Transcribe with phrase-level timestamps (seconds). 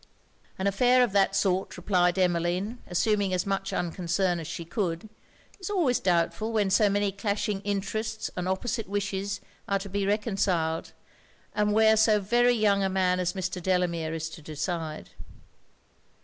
[0.57, 5.09] 'An affair of that sort,' replied Emmeline, assuming as much unconcern as she could,
[5.59, 10.93] 'is always doubtful where so many clashing interests and opposite wishes are to be reconciled,
[11.53, 13.61] and where so very young a man as Mr.
[13.61, 15.11] Delamere is to decide.'